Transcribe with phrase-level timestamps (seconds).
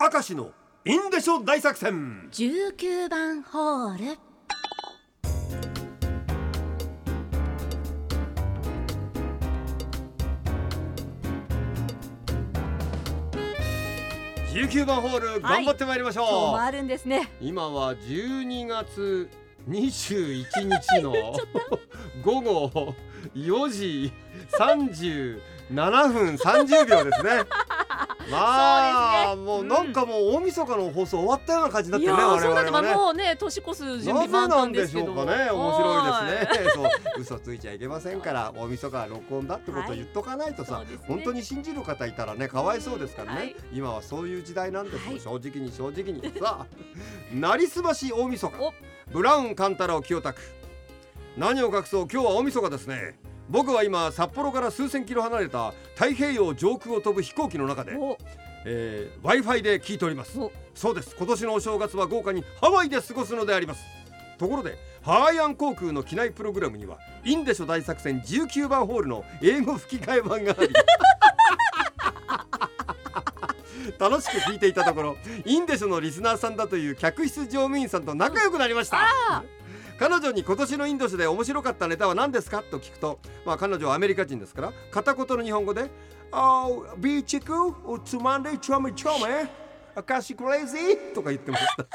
[0.00, 0.52] 明石の
[0.84, 2.28] インデショ大作戦。
[2.30, 4.18] 19番ホール。
[14.52, 17.32] 19番ホール頑張ってまいりましょう、今日もあるんですね。
[17.40, 19.28] 今は12月
[19.68, 20.44] 21
[20.94, 21.12] 日の
[22.22, 22.94] 午後
[23.34, 24.12] 4時
[24.56, 27.42] 37分30秒ですね。
[28.30, 29.42] まあ、ね。
[29.42, 32.94] もうなんかもう大晦日の放送終わったような感じにいなってるね我々はね。
[32.94, 35.50] もうね年越す準備なぜ万なんでし端ですけどょうかね。
[35.50, 36.70] 面白いですね。
[36.74, 37.20] そう。
[37.20, 40.86] 嘘ついちゃいけませんから大晦日は録音だってことを言っとかないとさ、はい。
[40.86, 40.98] ね。
[41.06, 43.56] 本当に信じる方いたらねかわいそうですからね、はい。
[43.72, 46.66] 今はそういう時代なんですよ、はい正直に正直にさあ
[47.34, 48.54] なりすまし大晦日。
[48.60, 48.72] お。
[49.10, 50.40] ブラウンカンタラを清田区
[51.36, 58.18] 何を隠そう今日は大晦日ですね僕は今札幌から数千キロ離れた太平洋上空を飛ぶ飛行機の中で、お。
[58.64, 60.38] えー、Wi-Fi で聞いております。
[60.38, 60.52] お。
[60.74, 61.16] そうです。
[61.16, 63.82] 今年のお正月は豪華にハワイで過ごすのであります。
[64.38, 70.70] ところでハワイアン航空の機内プログラムにはインデショ大作戦19番ホールの英語吹き替え版があり
[73.98, 79.42] 楽しく聞いていたところインデショのリスナーさんだという客室乗務員さんと仲良くなりました、あ
[79.98, 82.62] 彼女に今年のインドショで面白かったネタは何ですか？
[82.62, 85.90] と聞くと、まあ、彼女はアメリカ人ですから片言の日本語で
[86.30, 87.72] 「Oh, ビーチクウ
[88.04, 89.48] つまんでちょめちょめ
[89.94, 91.86] アカシクレイジー」とか言ってました。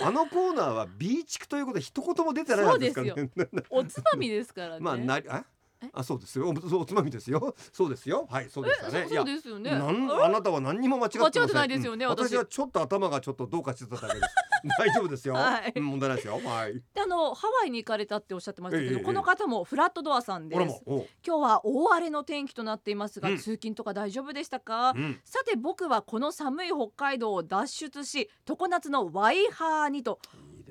[0.00, 3.30] あのコーナーはビーチクということで一言も出てないはずですからね。
[3.68, 4.80] おつまみですからね。
[4.84, 5.44] まあなりあ？
[5.44, 5.57] え
[5.92, 6.48] あそうですよ。
[6.50, 7.54] おつまみですよ。
[7.72, 8.26] そうですよ。
[8.30, 9.06] はいそうでしたね。
[9.10, 9.70] えそうですよね。
[9.70, 12.10] なんああなたは何にも間違ってないですよねうん。
[12.10, 12.32] 私。
[12.32, 14.34] 私はちょっと頭がちょっとどうかしてただけです。
[14.76, 15.34] 大丈夫ですよ、
[15.76, 16.40] 問題ないですよ。
[16.44, 16.74] はい。
[16.94, 20.82] であのハワイに行かれたっておっしゃってましたけど、ええこの方もフラットドアさんです。
[20.86, 23.36] 今日は大荒れの天気となっていますが、うん。
[23.36, 25.20] 通勤とか大丈夫でしたか、うん。
[25.24, 30.18] さて僕はこの寒い北海道を脱出し常夏のワイハーにと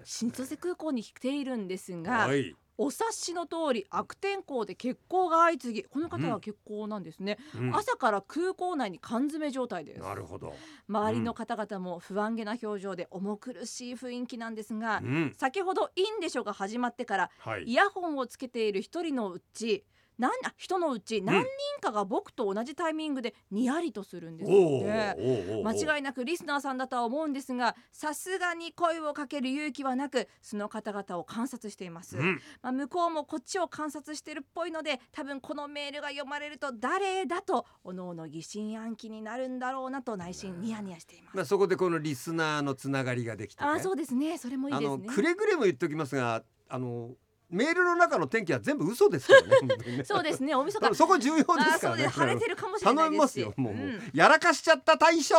[0.04, 7.76] 新千歳空港に来ているんですが、はい、お察しの通り悪天候で欠航が相次ぎこの方は欠航なんですね、うん。
[7.76, 10.02] 朝から空港内に缶詰状態です。
[10.02, 10.54] なるほど、
[10.88, 17.64] 周りの方々も不安げな表情で重苦しい雰囲気なんですが、うん、先ほどインデショが始まってからはい。
[17.64, 19.84] イヤホンをつけている一人のうち
[20.18, 21.48] 何あ人のうち何人
[21.82, 25.64] かが僕と同じタイミングでにやりとするんですって。
[25.64, 32.42] 間違いなくリスナーさんだとは思うんですがさすがに声をかける勇気はなくその方々を観察しています、うん。
[32.62, 41.36] まあ、向こうもこっちを観察してるっぽいので多分このメールが読まれると誰だとおのおの疑心暗鬼になるんだろうなと内心ニヤニヤしています。
[41.36, 44.38] まあそこでこのリスナーのつながりができて、ね、ああそうですね。
[44.38, 45.08] それもいいあですね。
[45.08, 47.12] のくれぐれも言っておきますがあの
[47.50, 50.04] メールの中の天気は全部嘘ですからね。
[50.06, 50.54] そうですね。
[50.56, 50.94] おみそか。
[50.94, 52.08] そこ重要ですからね。
[52.08, 55.36] 晴れてるかもしれない頼みますすよもう、んやらかしちゃった大将。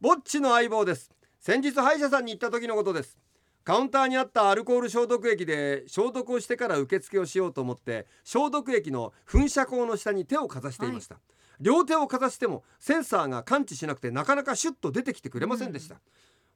[0.00, 1.10] ぼっちの相棒です。
[1.38, 3.18] 先日歯医者さんに行った時のことです。
[3.64, 11.16] カウンターにあったアルコール消毒液で消毒をしてから受付をしようと思って消毒液の噴射口の下に手をかざしていました、
[11.60, 15.96] 両手をかざしてもセンサーが感知しなくてなかなかシュッと出てきてくれませんでした、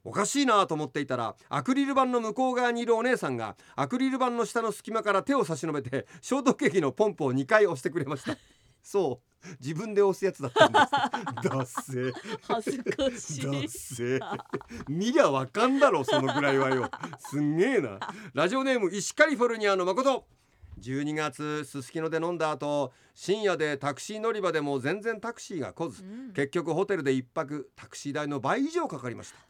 [0.04, 8.36] おかしいなと思っていたらアクリル板の向こう側にいるお姉さんがアクリル板の下の隙間から手を差し伸べて消毒液のポンプを2回押してくれました。
[8.82, 9.28] そう。
[9.60, 11.48] 自分で押すやつだったんです。
[11.48, 12.12] だっせ
[14.88, 16.90] 見りゃわかんだろそのぐらいはよ。
[17.18, 18.00] すんげえな。
[18.34, 20.26] ラジオネーム石カリフォルニアの誠。
[20.80, 26.32] 12月すすきので飲んだ後深夜でタクシー乗り場でも全然タクシーが来ず、うん。
[26.32, 29.47] 結局ホテルで一泊タクシー代の倍以上かかりました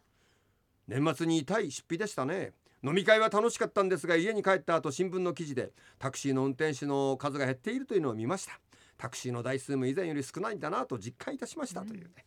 [0.88, 2.53] 年末に痛い出費でしたね。
[2.82, 8.59] 飲み会は楽しかったんですが家に帰った後新聞の記事でタクシーの運転手の数が減っているというのを見ました。
[8.97, 12.26] タクシーの台数も以前より少ないんだなと実感いたしましたというね、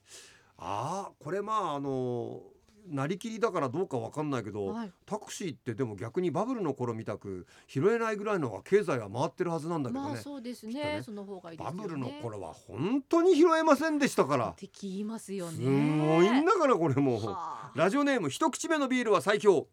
[0.57, 2.41] ああこれまああの
[2.87, 4.91] なりきりだからどうかわかんないけど、はい。
[5.05, 10.73] タクシーってでも逆にバブルの頃みたく拾えないぐらいのが経済は回ってるはずなんだけどね,、まあそうですね。
[10.73, 11.01] ね。
[11.03, 11.63] その方がいいね。
[11.63, 14.49] バブルの頃は本当に拾えませんでしたから。
[14.49, 15.57] って聞きますよね。
[15.57, 17.25] すごいんだからこれもう。
[17.25, 17.71] はあ。
[17.75, 19.67] ラジオネーム一口目のビールは最強。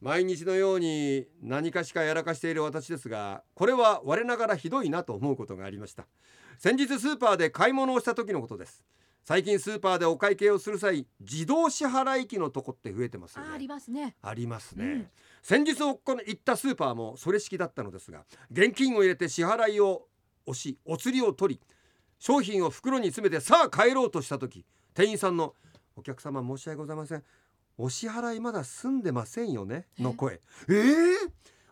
[0.00, 6.06] 毎日のように何かしかやらかしている私ですがこれは我ながらひどいなと思うことがありました。
[6.58, 8.84] 先日スーパーで買い物をした時のことです
[9.28, 13.48] 最近スーパーでお会計をする際自動支払い機のとこって増えてますよね。
[13.50, 14.16] あありますね。
[14.22, 15.08] ありますね、うん。
[15.42, 16.00] 先日行
[16.32, 20.06] ったスーパーもそれ式だったのですが現金を入れて支払いを
[20.46, 21.60] 押しお釣りを取り
[22.18, 24.64] 商品を袋に詰めてさあ帰ろうとした時
[24.94, 25.54] 店員さんの
[25.94, 27.22] 「お客様申し訳ございません。
[27.76, 30.40] お支払いまだ済んでませんよね」の声。
[30.70, 31.16] ええ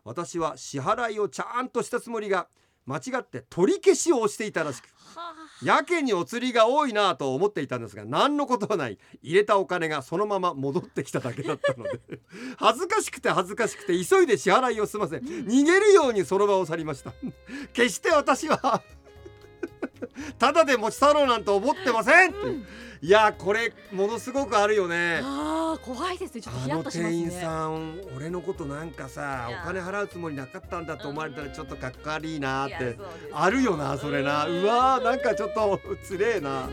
[0.05, 2.49] 私は支払いをちゃんとしたつもりが
[2.87, 4.87] 間違って取り消しを押していたらしく
[5.17, 8.99] はやけにお釣りが多いなぁと思っていたんですが何のことはない。
[9.23, 12.01] 入れたお金がそのまま戻ってきただけだったので。
[12.59, 17.15] 恥ずかしくて恥ずかしくて急いで支払いを済ませ逃げるようにその場を去りました。
[17.73, 18.83] 決して私は
[20.39, 22.49] ただで持ち去ろうなんて思ってません、う。
[22.51, 22.67] ん。
[23.01, 25.21] いやこれものすごくあるよね
[25.77, 32.99] あー怖いですねちょっとヒあのヤッとしますね店員さん俺のことなんかさお金払うつもりなかったんだと思われたらちょっとかっこ悪いなーって
[33.33, 34.47] あるよなそれな。
[34.47, 36.69] うんうわーなんかちょっとつれえな。